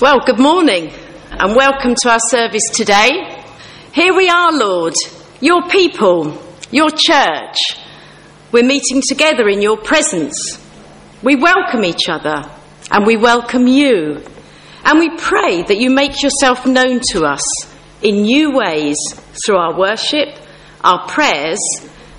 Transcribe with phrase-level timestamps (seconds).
[0.00, 0.90] Well, good morning
[1.30, 3.44] and welcome to our service today.
[3.92, 4.94] Here we are, Lord,
[5.42, 7.58] your people, your church.
[8.50, 10.58] We're meeting together in your presence.
[11.22, 12.50] We welcome each other
[12.90, 14.24] and we welcome you.
[14.86, 17.44] And we pray that you make yourself known to us
[18.00, 18.96] in new ways
[19.44, 20.28] through our worship,
[20.82, 21.60] our prayers,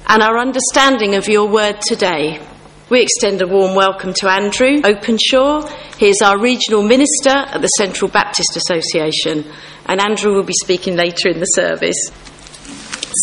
[0.08, 2.46] and our understanding of your word today.
[2.92, 5.66] We extend a warm welcome to Andrew Openshaw.
[5.98, 9.50] He is our regional minister at the Central Baptist Association,
[9.86, 12.12] and Andrew will be speaking later in the service.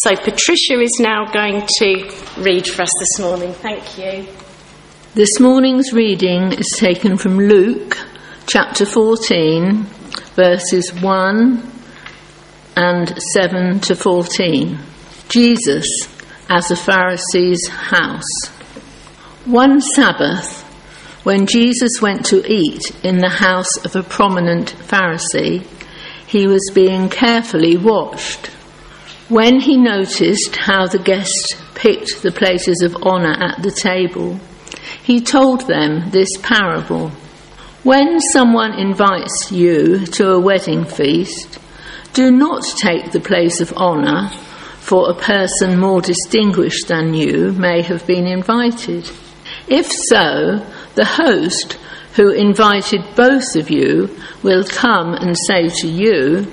[0.05, 3.53] So, Patricia is now going to read for us this morning.
[3.53, 4.27] Thank you.
[5.13, 7.99] This morning's reading is taken from Luke
[8.47, 9.83] chapter 14,
[10.35, 11.73] verses 1
[12.75, 14.79] and 7 to 14.
[15.29, 16.09] Jesus
[16.49, 18.58] as a Pharisee's house.
[19.49, 20.61] One Sabbath,
[21.25, 25.63] when Jesus went to eat in the house of a prominent Pharisee,
[26.27, 28.49] he was being carefully watched.
[29.31, 34.39] When he noticed how the guests picked the places of honour at the table,
[35.03, 37.09] he told them this parable.
[37.85, 41.59] When someone invites you to a wedding feast,
[42.13, 47.81] do not take the place of honour, for a person more distinguished than you may
[47.81, 49.11] have been invited.
[49.71, 51.79] If so, the host
[52.15, 54.09] who invited both of you
[54.43, 56.51] will come and say to you,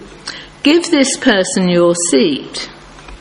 [0.63, 2.69] Give this person your seat.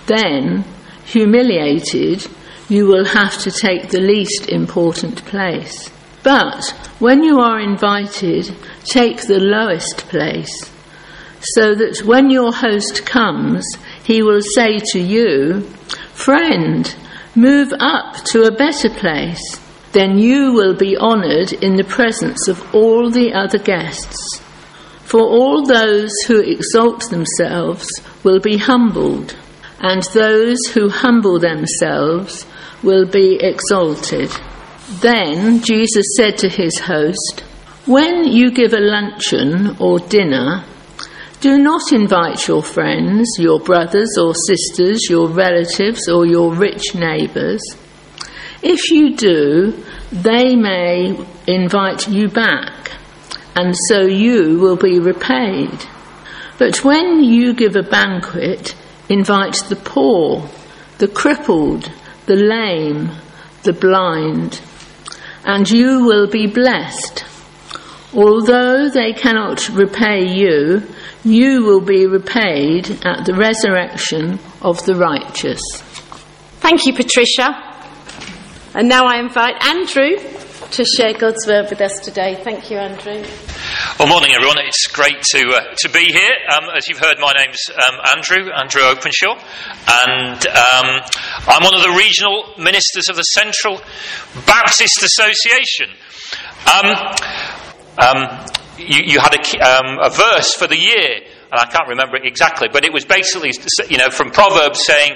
[0.07, 0.65] Then,
[1.05, 2.27] humiliated,
[2.69, 5.91] you will have to take the least important place.
[6.23, 10.73] But when you are invited, take the lowest place,
[11.41, 13.65] so that when your host comes,
[14.03, 15.61] he will say to you,
[16.15, 16.95] Friend,
[17.37, 19.64] move up to a better place
[19.95, 24.41] then you will be honoured in the presence of all the other guests.
[25.05, 27.89] For all those who exalt themselves
[28.25, 29.37] will be humbled,
[29.79, 32.45] and those who humble themselves
[32.83, 34.31] will be exalted.
[35.01, 37.45] Then Jesus said to his host,
[37.87, 40.65] When you give a luncheon or dinner,
[41.41, 47.63] do not invite your friends, your brothers or sisters, your relatives, or your rich neighbours
[48.65, 51.15] if you do, they may
[51.47, 52.93] invite you back,
[53.55, 55.85] and so you will be repaid.
[56.59, 58.75] But when you give a banquet,
[59.09, 60.49] invite the poor,
[60.99, 61.93] the crippled,
[62.27, 63.11] the lame,
[63.65, 64.63] the blind,
[65.45, 67.25] and you will be blessed.
[68.15, 70.83] Although they cannot repay you,
[71.23, 75.61] you will be repaid at the resurrection of the righteous.
[76.61, 77.64] Thank you, Patricia.
[78.77, 80.17] And now I invite Andrew
[80.73, 82.35] to share God's word with us today.
[82.43, 83.25] Thank you, Andrew.
[84.01, 84.57] Well, morning, everyone.
[84.59, 86.33] It's great to uh, to be here.
[86.51, 89.39] Um, as you've heard, my name's um, Andrew Andrew Openshaw,
[89.87, 91.01] and um,
[91.47, 93.81] I'm one of the regional ministers of the Central
[94.45, 95.95] Baptist Association.
[96.67, 96.97] Um,
[97.97, 98.47] um,
[98.77, 101.21] you, you, had a, um, a verse for the year
[101.55, 103.53] and I can't remember it exactly, but it was basically,
[103.89, 105.15] you know, from Proverbs saying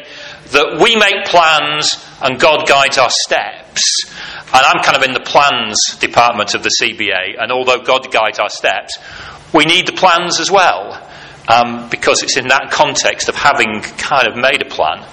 [0.53, 3.83] that we make plans and God guides our steps.
[4.55, 8.39] And I'm kind of in the plans department of the CBA, and although God guides
[8.39, 8.97] our steps,
[9.53, 11.05] we need the plans as well,
[11.49, 15.05] um, because it's in that context of having kind of made a plan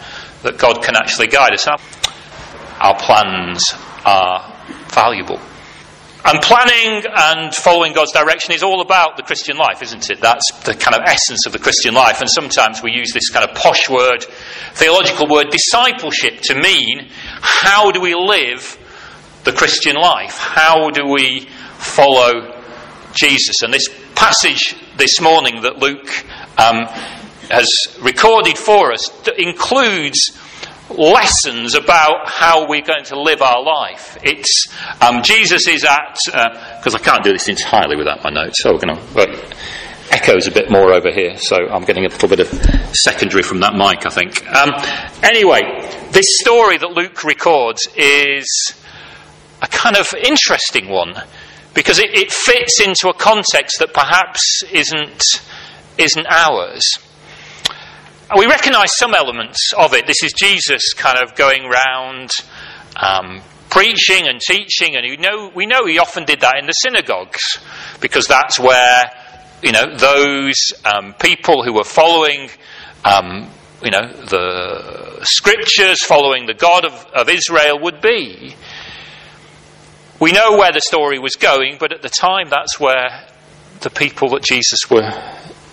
[0.44, 1.68] that God can actually guide us.
[1.68, 3.74] Our plans
[4.06, 4.54] are
[4.90, 5.40] valuable.
[6.28, 10.22] And planning and following God's direction is all about the Christian life, isn't it?
[10.22, 12.20] That's the kind of essence of the Christian life.
[12.20, 14.24] And sometimes we use this kind of posh word,
[14.74, 18.76] theological word, discipleship, to mean how do we live
[19.44, 20.36] the Christian life?
[20.40, 21.48] How do we
[21.78, 22.60] follow
[23.14, 23.62] Jesus?
[23.62, 26.10] And this passage this morning that Luke
[26.58, 26.88] um,
[27.52, 27.70] has
[28.02, 30.32] recorded for us includes
[30.90, 34.18] lessons about how we're going to live our life.
[34.24, 34.68] It's
[35.02, 36.18] um, Jesus is at
[36.78, 39.56] because uh, I can't do this entirely without my notes, so we're going to.
[40.12, 42.48] Echoes a bit more over here, so I'm getting a little bit of
[42.94, 44.48] secondary from that mic, I think.
[44.48, 44.70] Um,
[45.24, 45.62] anyway,
[46.12, 48.76] this story that Luke records is
[49.64, 51.16] a kind of interesting one
[51.74, 55.24] because it, it fits into a context that perhaps isn't
[55.98, 57.00] isn't ours
[58.38, 60.08] we recognize some elements of it.
[60.08, 62.32] This is Jesus kind of going round
[62.96, 66.74] um, preaching and teaching, and we know, we know he often did that in the
[66.74, 67.60] synagogues
[68.02, 69.12] because that's where
[69.62, 72.50] you know those um, people who were following.
[73.04, 73.50] Um,
[73.84, 78.56] you know, the scriptures following the God of, of Israel would be.
[80.20, 83.28] We know where the story was going, but at the time that's where
[83.82, 85.12] the people that Jesus were,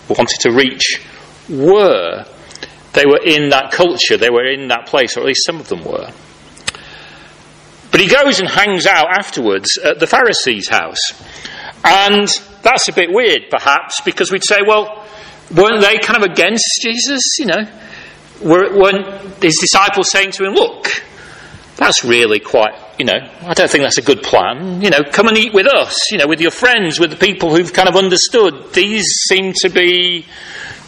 [0.08, 1.00] wanted to reach
[1.48, 2.26] were.
[2.92, 5.68] They were in that culture, they were in that place, or at least some of
[5.68, 6.10] them were.
[7.90, 11.12] But he goes and hangs out afterwards at the Pharisee's house.
[11.84, 12.28] And
[12.62, 15.06] that's a bit weird, perhaps, because we'd say, well,
[15.54, 17.22] weren't they kind of against Jesus?
[17.38, 17.68] You know,
[18.42, 20.88] weren't his disciples saying to him, look,
[21.76, 24.80] that's really quite, you know, I don't think that's a good plan.
[24.82, 27.54] You know, come and eat with us, you know, with your friends, with the people
[27.54, 28.72] who've kind of understood.
[28.72, 30.26] These seem to be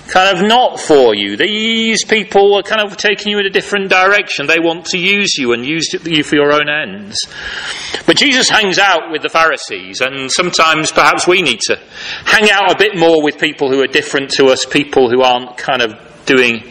[0.08, 1.36] kind of not for you.
[1.36, 4.46] These people are kind of taking you in a different direction.
[4.46, 7.16] They want to use you and use you for your own ends.
[8.06, 11.76] But Jesus hangs out with the Pharisees, and sometimes perhaps we need to
[12.24, 15.56] hang out a bit more with people who are different to us, people who aren't
[15.56, 15.94] kind of
[16.26, 16.70] doing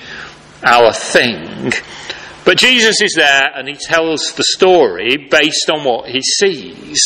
[0.64, 1.74] our thing.
[2.46, 7.00] But Jesus is there and he tells the story based on what he sees.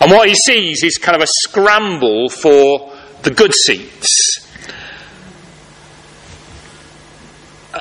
[0.00, 2.92] And what he sees is kind of a scramble for
[3.22, 4.43] the good seats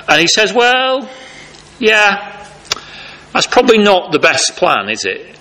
[0.08, 1.10] And he says, Well,
[1.80, 2.48] yeah,
[3.34, 5.38] that's probably not the best plan, is it?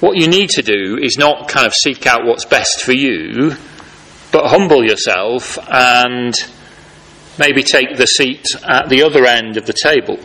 [0.00, 3.54] What you need to do is not kind of seek out what's best for you,
[4.30, 6.34] but humble yourself and
[7.38, 10.18] maybe take the seat at the other end of the table.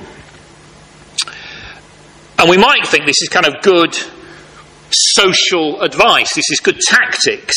[2.37, 3.95] And we might think this is kind of good
[4.89, 7.55] social advice, this is good tactics.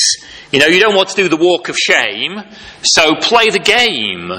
[0.52, 2.40] You know, you don't want to do the walk of shame,
[2.82, 4.30] so play the game.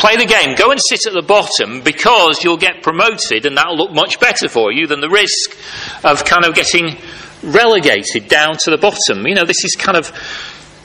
[0.00, 0.54] Play the game.
[0.56, 4.48] Go and sit at the bottom because you'll get promoted and that'll look much better
[4.48, 5.54] for you than the risk
[6.02, 6.96] of kind of getting
[7.42, 9.26] relegated down to the bottom.
[9.26, 10.10] You know, this is kind of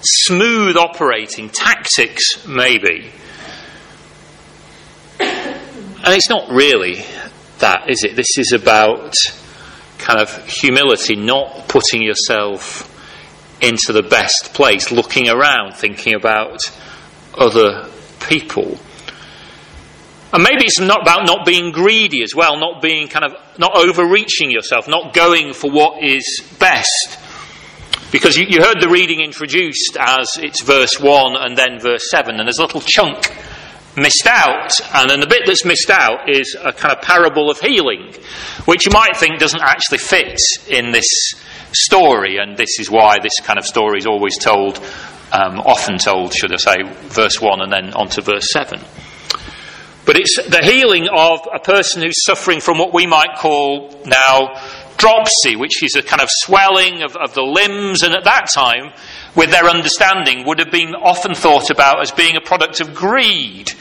[0.02, 3.10] smooth operating tactics, maybe.
[5.18, 7.06] And it's not really
[7.60, 8.18] that, is it?
[8.18, 9.16] This is about
[9.98, 12.92] kind of humility, not putting yourself
[13.62, 16.60] into the best place, looking around, thinking about
[17.38, 17.90] other
[18.20, 18.78] people.
[20.36, 23.78] And maybe it's not about not being greedy as well, not being kind of, not
[23.78, 27.18] overreaching yourself, not going for what is best.
[28.12, 32.36] Because you, you heard the reading introduced as it's verse 1 and then verse 7,
[32.36, 33.32] and there's a little chunk
[33.96, 34.74] missed out.
[34.94, 38.14] And then the bit that's missed out is a kind of parable of healing,
[38.66, 40.38] which you might think doesn't actually fit
[40.68, 41.08] in this
[41.72, 42.40] story.
[42.40, 44.80] And this is why this kind of story is always told,
[45.32, 46.76] um, often told, should I say,
[47.08, 48.82] verse 1 and then on to verse 7.
[50.06, 54.54] But it's the healing of a person who's suffering from what we might call now
[54.98, 58.94] dropsy, which is a kind of swelling of, of the limbs, and at that time,
[59.36, 63.72] with their understanding, would have been often thought about as being a product of greed.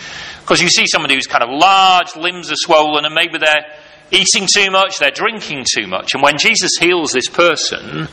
[0.41, 3.67] Because you see somebody who's kind of large, limbs are swollen, and maybe they're
[4.11, 6.15] eating too much, they're drinking too much.
[6.15, 8.09] And when Jesus heals this person,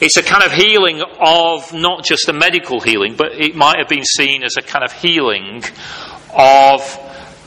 [0.00, 3.88] it's a kind of healing of not just a medical healing, but it might have
[3.88, 5.62] been seen as a kind of healing
[6.34, 6.98] of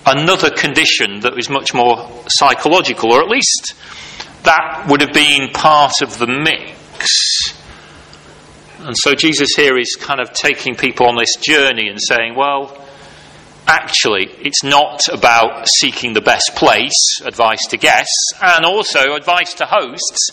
[0.05, 3.73] another condition that was much more psychological, or at least
[4.43, 7.53] that would have been part of the mix.
[8.79, 12.77] And so Jesus here is kind of taking people on this journey and saying, well,
[13.67, 19.65] actually, it's not about seeking the best place, advice to guests, and also advice to
[19.65, 20.29] hosts.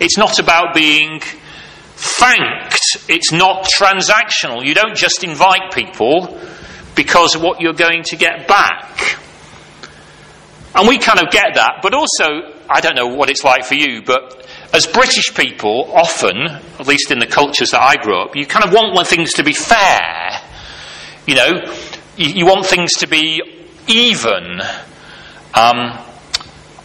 [0.00, 2.80] It's not about being thanked.
[3.08, 4.64] It's not transactional.
[4.64, 6.40] You don't just invite people
[6.94, 9.18] because of what you're going to get back.
[10.74, 12.24] And we kind of get that, but also,
[12.68, 16.46] I don't know what it's like for you, but as British people, often,
[16.78, 19.44] at least in the cultures that I grew up, you kind of want things to
[19.44, 20.40] be fair.
[21.26, 21.74] You know,
[22.16, 23.42] you, want things to be
[23.86, 24.60] even.
[25.54, 25.98] Um,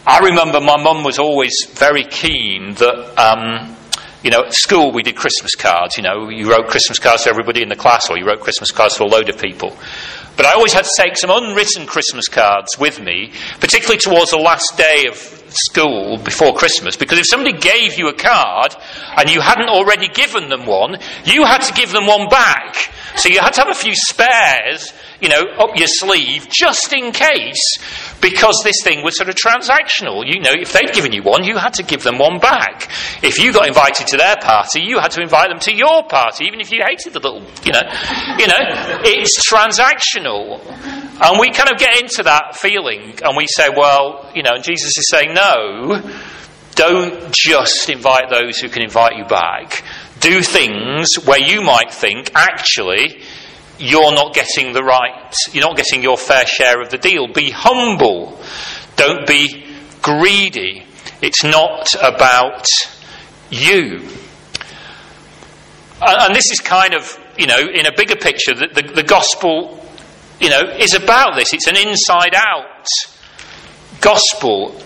[0.06, 3.74] I remember my mum was always very keen that um,
[4.22, 5.96] you know, at school we did Christmas cards.
[5.96, 8.70] You know, you wrote Christmas cards to everybody in the class, or you wrote Christmas
[8.70, 9.76] cards to a load of people.
[10.36, 14.38] But I always had to take some unwritten Christmas cards with me, particularly towards the
[14.38, 15.16] last day of
[15.50, 18.76] school before Christmas, because if somebody gave you a card
[19.16, 22.76] and you hadn't already given them one, you had to give them one back.
[23.16, 27.12] So you had to have a few spares you know, up your sleeve just in
[27.12, 27.78] case,
[28.20, 30.24] because this thing was sort of transactional.
[30.26, 32.90] You know, if they'd given you one, you had to give them one back.
[33.22, 36.44] If you got invited to their party, you had to invite them to your party,
[36.46, 37.82] even if you hated the little, you know,
[38.38, 40.64] you know, it's transactional.
[41.20, 44.62] And we kind of get into that feeling and we say, well, you know, and
[44.62, 46.00] Jesus is saying, no,
[46.76, 49.82] don't just invite those who can invite you back.
[50.20, 53.22] Do things where you might think, actually,
[53.78, 57.32] you're not getting the right, you're not getting your fair share of the deal.
[57.32, 58.40] Be humble.
[58.96, 59.64] Don't be
[60.02, 60.84] greedy.
[61.22, 62.66] It's not about
[63.50, 64.08] you.
[66.00, 69.84] And this is kind of, you know, in a bigger picture, the, the, the gospel,
[70.40, 71.52] you know, is about this.
[71.52, 72.86] It's an inside out
[74.00, 74.80] gospel.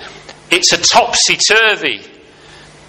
[0.50, 2.02] It's a topsy turvy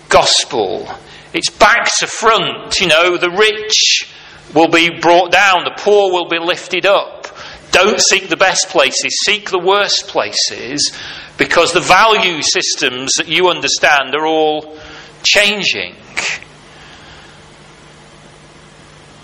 [0.10, 0.88] gospel.
[1.34, 2.80] It's back to front.
[2.80, 4.13] You know, the rich
[4.54, 7.28] will be brought down, the poor will be lifted up.
[7.72, 10.96] Don't seek the best places, seek the worst places
[11.38, 14.78] because the value systems that you understand are all
[15.24, 15.96] changing.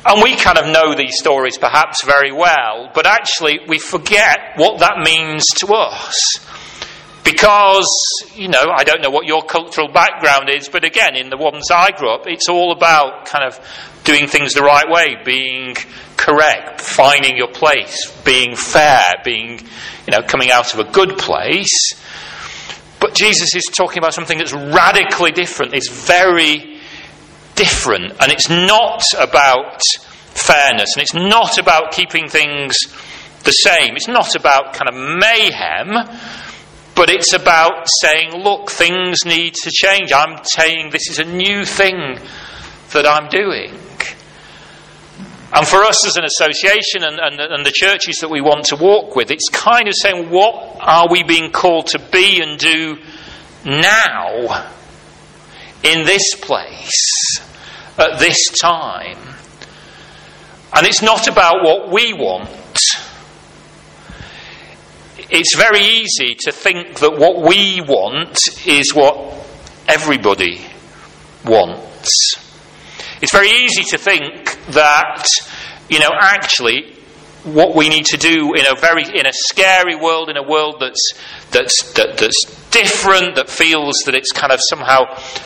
[0.05, 4.79] And we kind of know these stories perhaps very well, but actually we forget what
[4.79, 6.39] that means to us.
[7.23, 7.87] Because,
[8.35, 11.69] you know, I don't know what your cultural background is, but again, in the ones
[11.71, 13.59] I grew up, it's all about kind of
[14.03, 15.75] doing things the right way, being
[16.17, 21.93] correct, finding your place, being fair, being, you know, coming out of a good place.
[22.99, 25.73] But Jesus is talking about something that's radically different.
[25.73, 26.79] It's very
[27.55, 28.13] different.
[28.19, 29.81] And it's not about
[30.33, 30.95] fairness.
[30.95, 32.75] And it's not about keeping things
[33.43, 33.95] the same.
[33.95, 35.93] It's not about kind of mayhem.
[36.99, 40.11] But it's about saying, look, things need to change.
[40.11, 42.19] I'm saying this is a new thing
[42.91, 43.71] that I'm doing.
[45.53, 48.75] And for us as an association and, and, and, the churches that we want to
[48.75, 52.97] walk with, it's kind of saying, what are we being called to be and do
[53.63, 54.67] now
[55.83, 57.39] in this place
[57.97, 59.19] at this time?
[60.75, 62.49] And it's not about what we want.
[65.29, 69.33] It's very easy to think that what we want is what
[69.87, 70.65] everybody
[71.45, 72.35] wants.
[73.21, 75.25] It's very easy to think that,
[75.89, 76.95] you know, actually,
[77.43, 80.77] what we need to do in a very in a scary world, in a world
[80.79, 81.13] that's
[81.51, 85.05] that's that, that's different, that feels that it's kind of somehow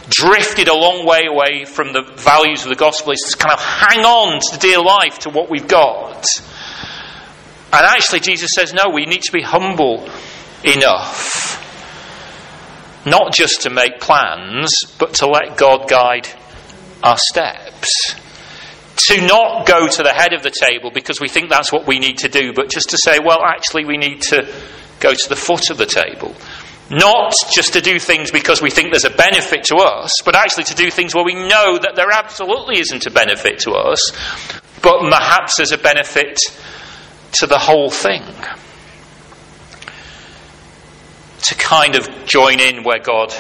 [0.10, 3.60] drifted a long way away from the values of the gospel, is to kind of
[3.60, 6.26] hang on to the dear life to what we've got.
[7.74, 10.08] And actually, Jesus says, no, we need to be humble
[10.64, 11.60] enough,
[13.04, 16.28] not just to make plans, but to let God guide
[17.02, 18.16] our steps.
[19.08, 21.98] To not go to the head of the table because we think that's what we
[21.98, 24.48] need to do, but just to say, well, actually, we need to
[25.00, 26.36] go to the foot of the table.
[26.92, 30.66] Not just to do things because we think there's a benefit to us, but actually
[30.66, 34.12] to do things where we know that there absolutely isn't a benefit to us,
[34.84, 36.38] but perhaps there's a benefit
[37.34, 38.24] to the whole thing.
[41.44, 43.34] To kind of join in where God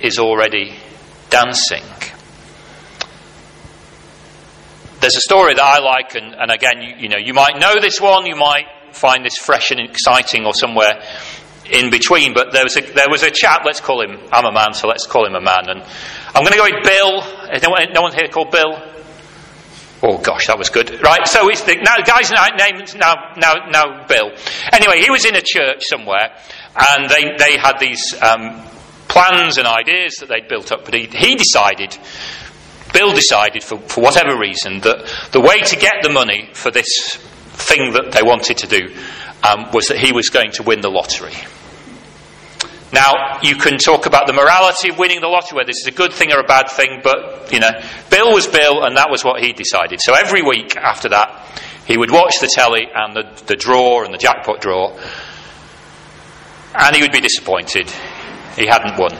[0.00, 0.76] is already
[1.30, 1.84] dancing.
[5.00, 7.80] There's a story that I like, and, and again, you, you know, you might know
[7.80, 11.02] this one, you might find this fresh and exciting or somewhere
[11.70, 12.34] in between.
[12.34, 14.88] But there was a, there was a chap, let's call him, I'm a man, so
[14.88, 15.68] let's call him a man.
[15.68, 15.82] And
[16.34, 17.60] I'm going to go with Bill.
[17.62, 18.87] No one, no one here called Bill?
[20.02, 21.02] Oh gosh, that was good.
[21.02, 24.30] Right, so it's the now, guy's name now, now, now Bill.
[24.72, 26.36] Anyway, he was in a church somewhere,
[26.76, 28.62] and they, they had these um,
[29.08, 31.98] plans and ideas that they'd built up, but he, he decided
[32.92, 37.16] Bill decided, for, for whatever reason, that the way to get the money for this
[37.16, 38.94] thing that they wanted to do
[39.42, 41.34] um, was that he was going to win the lottery.
[42.98, 45.92] Now, you can talk about the morality of winning the lottery, whether this is a
[45.92, 47.70] good thing or a bad thing, but, you know,
[48.10, 50.00] Bill was Bill, and that was what he decided.
[50.02, 51.30] So every week after that,
[51.86, 54.98] he would watch the telly and the, the draw and the jackpot draw,
[56.74, 57.88] and he would be disappointed.
[58.56, 59.16] He hadn't won.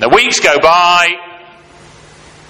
[0.00, 1.10] The weeks go by,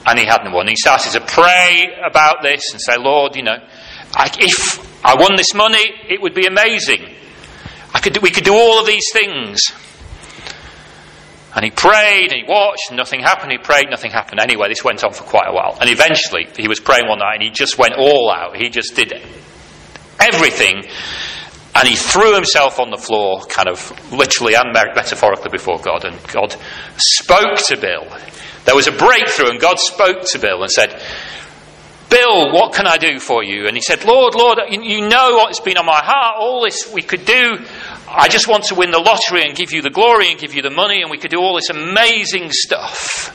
[0.07, 0.69] and he hadn't won.
[0.69, 3.59] He started to pray about this and say, Lord, you know,
[4.15, 7.05] I, if I won this money, it would be amazing.
[7.93, 9.61] I could, we could do all of these things.
[11.55, 13.53] And he prayed and he watched and nothing happened.
[13.53, 14.41] He prayed, nothing happened.
[14.41, 15.79] Anyway, this went on for quite a while.
[15.81, 18.57] And eventually, he was praying one night and he just went all out.
[18.57, 19.13] He just did
[20.19, 20.83] everything.
[21.77, 26.05] And he threw himself on the floor, kind of literally and metaphorically before God.
[26.05, 26.57] And God
[26.97, 28.07] spoke to Bill.
[28.65, 31.03] There was a breakthrough, and God spoke to Bill and said,
[32.11, 33.67] Bill, what can I do for you?
[33.67, 37.03] And he said, Lord, Lord, you know what's been on my heart, all this we
[37.03, 37.59] could do.
[38.17, 40.63] I just want to win the lottery and give you the glory and give you
[40.63, 43.31] the money, and we could do all this amazing stuff.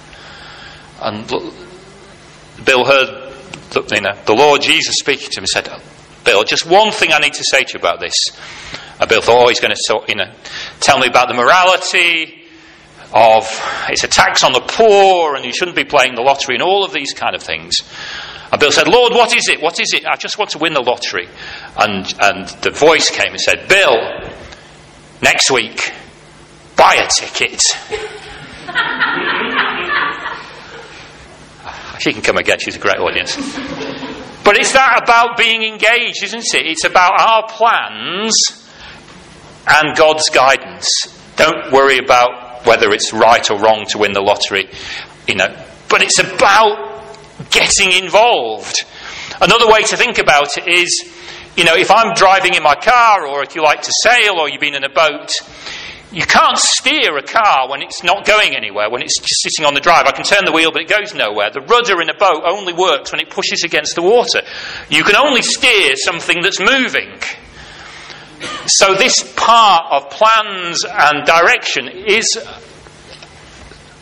[1.01, 1.27] And
[2.65, 3.33] Bill heard
[3.71, 5.69] the, you know, the Lord Jesus speaking to him and said,
[6.23, 8.15] Bill, just one thing I need to say to you about this.
[8.99, 10.31] And Bill thought, oh, he's going to you know,
[10.79, 12.35] tell me about the morality
[13.13, 13.47] of
[13.89, 16.85] it's a tax on the poor and you shouldn't be playing the lottery and all
[16.85, 17.75] of these kind of things.
[18.51, 19.61] And Bill said, Lord, what is it?
[19.61, 20.05] What is it?
[20.05, 21.27] I just want to win the lottery.
[21.77, 24.28] And, and the voice came and said, Bill,
[25.21, 25.93] next week,
[26.75, 27.61] buy a ticket.
[31.99, 33.35] She can come again, she's a great audience.
[34.43, 36.65] But it's that about being engaged, isn't it?
[36.65, 38.33] It's about our plans
[39.67, 40.89] and God's guidance.
[41.35, 44.69] Don't worry about whether it's right or wrong to win the lottery,
[45.27, 45.53] you know.
[45.89, 47.05] But it's about
[47.51, 48.85] getting involved.
[49.41, 51.03] Another way to think about it is,
[51.55, 54.49] you know, if I'm driving in my car, or if you like to sail, or
[54.49, 55.31] you've been in a boat,
[56.11, 59.73] you can't steer a car when it's not going anywhere, when it's just sitting on
[59.73, 60.05] the drive.
[60.07, 61.51] I can turn the wheel, but it goes nowhere.
[61.51, 64.41] The rudder in a boat only works when it pushes against the water.
[64.89, 67.11] You can only steer something that's moving.
[68.65, 72.39] So, this part of plans and direction is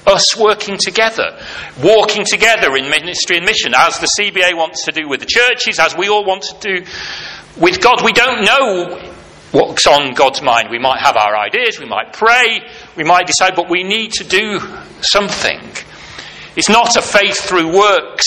[0.05, 1.37] us working together,
[1.83, 5.79] walking together in ministry and mission, as the CBA wants to do with the churches,
[5.79, 6.85] as we all want to do
[7.59, 8.03] with God.
[8.03, 9.13] We don't know
[9.51, 10.69] what's on God's mind.
[10.69, 12.61] We might have our ideas, we might pray,
[12.95, 14.59] we might decide, but we need to do
[15.01, 15.59] something.
[16.55, 18.25] It's not a faith through works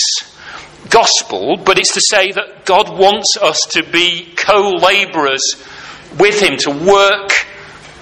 [0.89, 5.55] gospel, but it's to say that God wants us to be co labourers
[6.17, 7.31] with Him, to work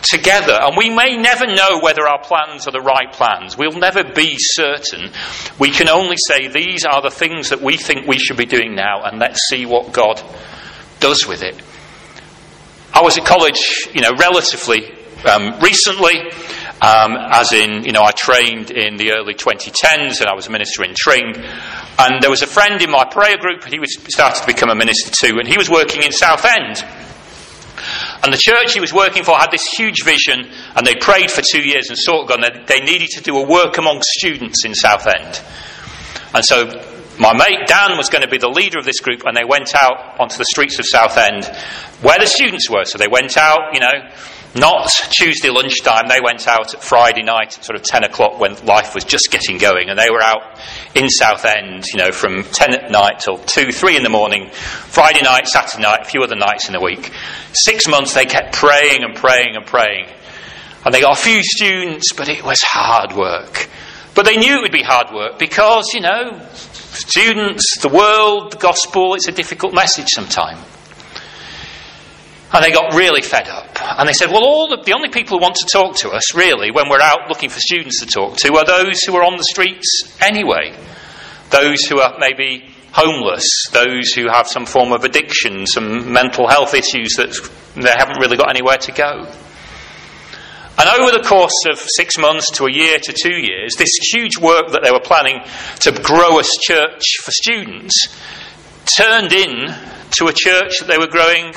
[0.01, 0.53] together.
[0.53, 3.57] And we may never know whether our plans are the right plans.
[3.57, 5.11] We'll never be certain.
[5.59, 8.75] We can only say these are the things that we think we should be doing
[8.75, 10.21] now, and let's see what God
[10.99, 11.61] does with it.
[12.93, 14.91] I was at college, you know, relatively
[15.25, 16.19] um, recently,
[16.81, 20.51] um, as in, you know, I trained in the early 2010s and I was a
[20.51, 21.35] minister in Tring.
[21.97, 24.75] And there was a friend in my prayer group, he was started to become a
[24.75, 26.85] minister too, and he was working in Southend.
[28.23, 31.41] And the church he was working for had this huge vision, and they prayed for
[31.41, 32.43] two years and sought God.
[32.43, 35.41] And they needed to do a work among students in Southend.
[36.33, 36.67] And so
[37.19, 39.75] my mate Dan was going to be the leader of this group, and they went
[39.75, 41.45] out onto the streets of Southend
[42.01, 42.85] where the students were.
[42.85, 44.09] So they went out, you know,
[44.55, 48.55] not Tuesday lunchtime, they went out at Friday night at sort of 10 o'clock when
[48.65, 49.89] life was just getting going.
[49.89, 50.59] And they were out
[50.95, 55.21] in Southend, you know, from 10 at night till 2, 3 in the morning, Friday
[55.21, 57.11] night, Saturday night, a few other nights in the week.
[57.53, 60.07] Six months they kept praying and praying and praying.
[60.85, 63.69] And they got a few students, but it was hard work.
[64.15, 68.57] But they knew it would be hard work because, you know, students, the world, the
[68.57, 70.59] gospel, it's a difficult message sometimes.
[72.51, 73.77] And they got really fed up.
[73.79, 76.33] And they said, well, all the, the only people who want to talk to us,
[76.33, 79.37] really, when we're out looking for students to talk to, are those who are on
[79.37, 80.75] the streets anyway.
[81.51, 86.73] Those who are maybe homeless, those who have some form of addiction, some mental health
[86.73, 87.37] issues that
[87.75, 89.31] they haven't really got anywhere to go.
[90.79, 94.37] And over the course of six months to a year to two years, this huge
[94.37, 95.41] work that they were planning
[95.81, 98.07] to grow a church for students
[98.97, 99.75] turned in
[100.11, 101.53] to a church that they were growing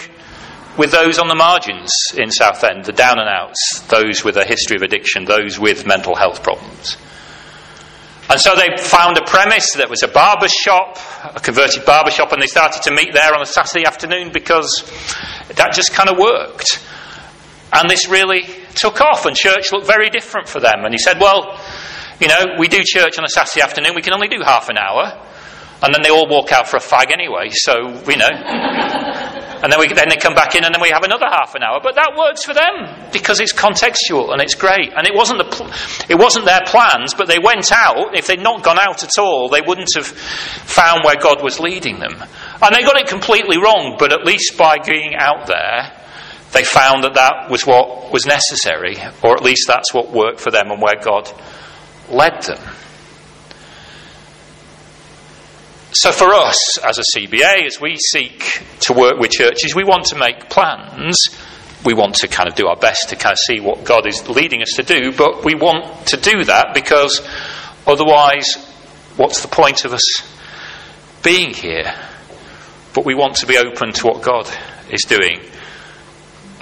[0.76, 4.76] with those on the margins in Southend, the down and outs, those with a history
[4.76, 6.96] of addiction, those with mental health problems.
[8.28, 12.32] And so they found a premise that was a barber shop, a converted barber shop,
[12.32, 14.82] and they started to meet there on a Saturday afternoon because
[15.54, 16.82] that just kind of worked.
[17.72, 18.42] And this really
[18.74, 20.85] took off, and church looked very different for them.
[20.85, 21.58] And he said, Well,
[22.20, 24.78] you know, we do church on a Saturday afternoon, we can only do half an
[24.78, 25.28] hour.
[25.82, 27.74] And then they all walk out for a fag anyway, so,
[28.08, 28.30] you know.
[28.30, 31.62] And then, we, then they come back in and then we have another half an
[31.64, 31.80] hour.
[31.82, 34.92] But that works for them because it's contextual and it's great.
[34.94, 35.70] And it wasn't, the pl-
[36.08, 38.14] it wasn't their plans, but they went out.
[38.14, 41.98] If they'd not gone out at all, they wouldn't have found where God was leading
[41.98, 42.14] them.
[42.61, 46.01] And they got it completely wrong, but at least by being out there,
[46.52, 50.50] they found that that was what was necessary, or at least that's what worked for
[50.50, 51.30] them and where God
[52.10, 52.60] led them.
[55.94, 60.06] So, for us as a CBA, as we seek to work with churches, we want
[60.06, 61.18] to make plans.
[61.84, 64.28] We want to kind of do our best to kind of see what God is
[64.28, 67.20] leading us to do, but we want to do that because
[67.86, 68.54] otherwise,
[69.16, 70.02] what's the point of us
[71.22, 71.92] being here?
[72.94, 74.48] But we want to be open to what God
[74.90, 75.40] is doing.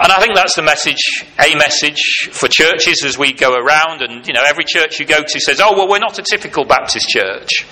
[0.01, 4.01] And I think that's the message, a message for churches as we go around.
[4.01, 6.65] And, you know, every church you go to says, oh, well, we're not a typical
[6.65, 7.65] Baptist church.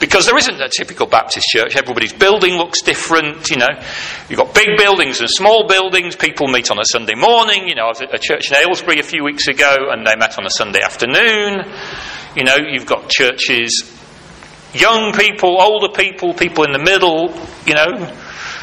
[0.00, 1.76] Because there isn't a typical Baptist church.
[1.76, 3.68] Everybody's building looks different, you know.
[4.30, 6.16] You've got big buildings and small buildings.
[6.16, 7.68] People meet on a Sunday morning.
[7.68, 10.16] You know, I was at a church in Aylesbury a few weeks ago and they
[10.16, 11.64] met on a Sunday afternoon.
[12.34, 13.84] You know, you've got churches,
[14.72, 17.34] young people, older people, people in the middle,
[17.66, 18.14] you know,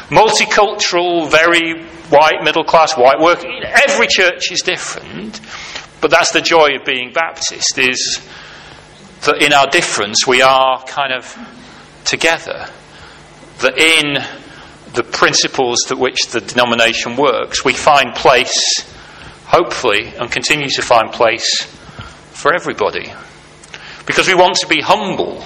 [0.08, 3.60] multicultural, very white, middle class, white working.
[3.64, 5.40] Every church is different.
[6.00, 8.26] But that's the joy of being Baptist is
[9.22, 11.36] that in our difference we are kind of
[12.04, 12.68] together.
[13.60, 14.22] That in
[14.92, 18.80] the principles that which the denomination works, we find place,
[19.46, 21.64] hopefully, and continue to find place
[22.32, 23.12] for everybody.
[24.06, 25.42] Because we want to be humble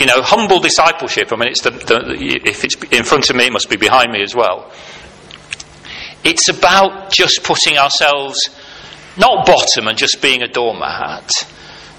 [0.00, 1.32] you know, humble discipleship.
[1.32, 4.10] I mean, it's the, the, if it's in front of me, it must be behind
[4.10, 4.72] me as well.
[6.24, 8.48] It's about just putting ourselves
[9.18, 11.30] not bottom and just being a doormat,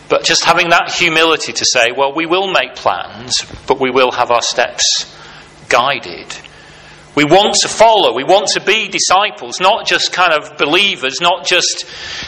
[0.09, 3.35] but just having that humility to say, well, we will make plans,
[3.67, 5.15] but we will have our steps
[5.69, 6.27] guided.
[7.13, 8.13] We want to follow.
[8.13, 11.85] We want to be disciples, not just kind of believers, not just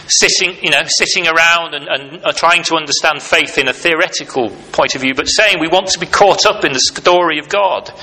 [0.07, 4.49] sitting, you know, sitting around and, and uh, trying to understand faith in a theoretical
[4.73, 7.47] point of view, but saying we want to be caught up in the story of
[7.47, 7.93] God.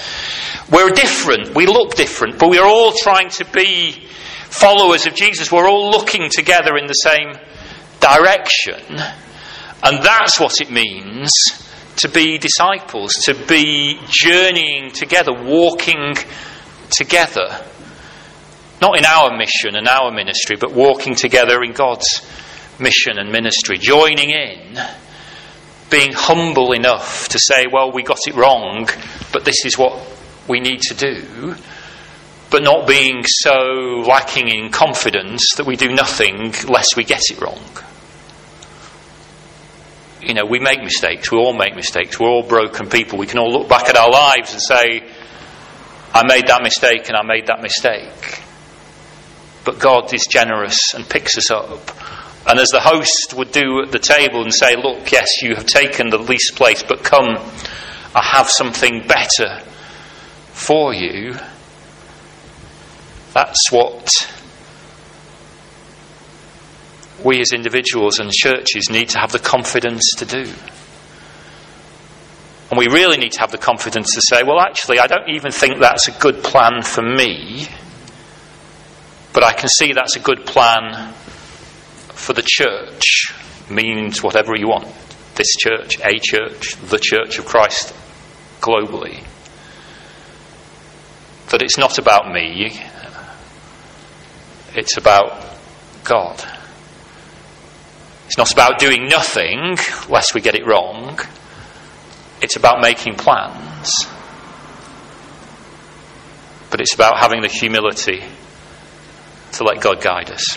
[0.73, 1.55] We're different.
[1.55, 3.93] We look different, but we are all trying to be
[4.49, 5.53] followers of Jesus.
[5.53, 7.33] We're all looking together in the same
[8.01, 8.99] direction.
[9.83, 11.31] And that's what it means
[11.97, 16.15] to be disciples, to be journeying together, walking
[16.91, 17.65] together.
[18.81, 22.27] Not in our mission and our ministry, but walking together in God's
[22.79, 24.79] mission and ministry, joining in,
[25.91, 28.89] being humble enough to say, well, we got it wrong,
[29.33, 30.01] but this is what
[30.49, 31.55] we need to do,
[32.51, 37.41] but not being so lacking in confidence that we do nothing lest we get it
[37.41, 37.61] wrong.
[40.23, 43.19] You know, we make mistakes, we all make mistakes, we're all broken people.
[43.19, 45.03] We can all look back at our lives and say,
[46.13, 48.43] I made that mistake and I made that mistake.
[49.65, 51.81] But God is generous and picks us up.
[52.47, 55.67] And as the host would do at the table and say, Look, yes, you have
[55.67, 57.37] taken the least place, but come,
[58.15, 59.61] I have something better
[60.53, 61.35] for you.
[63.35, 64.11] That's what
[67.25, 70.53] we as individuals and churches need to have the confidence to do.
[72.71, 75.51] And we really need to have the confidence to say, well, actually, I don't even
[75.51, 77.67] think that's a good plan for me,
[79.33, 81.13] but I can see that's a good plan
[82.15, 83.35] for the church.
[83.69, 84.87] Means whatever you want.
[85.35, 87.95] This church, a church, the church of Christ
[88.61, 89.25] globally.
[91.51, 92.81] That it's not about me,
[94.75, 95.45] it's about
[96.05, 96.45] God.
[98.27, 99.77] It's not about doing nothing,
[100.09, 101.19] lest we get it wrong.
[102.43, 104.07] It's about making plans.
[106.71, 108.23] But it's about having the humility
[109.53, 110.57] to let God guide us.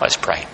[0.00, 0.44] Let's pray.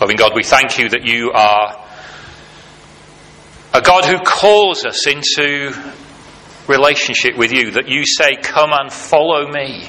[0.00, 1.78] Loving God, we thank you that you are
[3.72, 5.72] a God who calls us into
[6.66, 9.88] relationship with you, that you say, Come and follow me,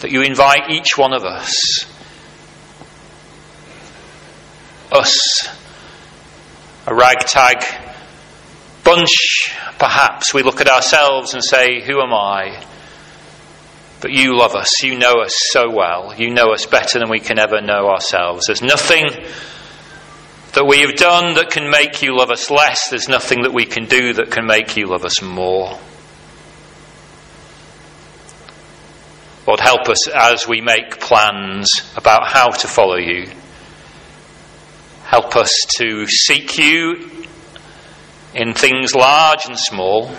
[0.00, 1.86] that you invite each one of us
[4.92, 5.48] us,
[6.86, 7.64] a ragtag
[8.84, 10.32] bunch, perhaps.
[10.32, 12.64] We look at ourselves and say, Who am I?
[14.00, 14.82] But you love us.
[14.82, 16.14] You know us so well.
[16.16, 18.46] You know us better than we can ever know ourselves.
[18.46, 19.06] There's nothing
[20.52, 22.88] that we have done that can make you love us less.
[22.88, 25.78] There's nothing that we can do that can make you love us more.
[29.46, 33.30] Lord, help us as we make plans about how to follow you.
[35.08, 37.10] Help us to seek you
[38.34, 40.10] in things large and small.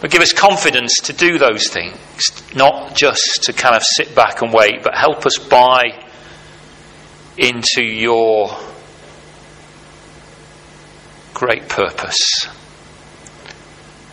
[0.00, 1.96] But give us confidence to do those things,
[2.56, 5.84] not just to kind of sit back and wait, but help us buy
[7.38, 8.50] into your
[11.32, 12.48] great purpose.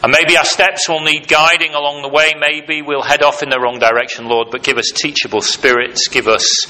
[0.04, 2.34] And maybe our steps will need guiding along the way.
[2.38, 6.28] Maybe we'll head off in the wrong direction, Lord, but give us teachable spirits, give
[6.28, 6.66] us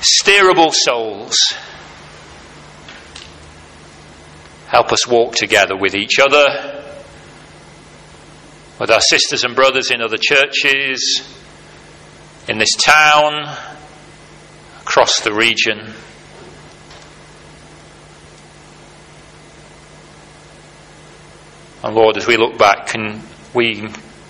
[0.00, 1.36] steerable souls.
[4.66, 6.82] Help us walk together with each other,
[8.78, 11.22] with our sisters and brothers in other churches,
[12.48, 13.54] in this town,
[14.80, 15.94] across the region.
[21.82, 23.22] And Lord, as we look back, can
[23.54, 23.88] we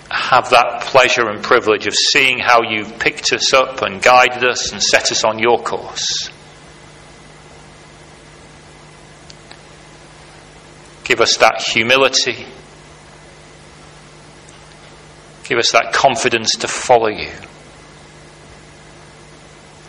[0.09, 4.71] have that pleasure and privilege of seeing how you've picked us up and guided us
[4.71, 6.29] and set us on your course?
[11.03, 12.45] Give us that humility.
[15.43, 17.31] Give us that confidence to follow you.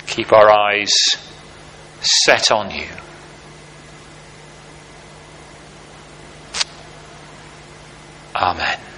[0.07, 0.92] Keep our eyes
[2.00, 2.88] set on you.
[8.35, 8.93] Amen.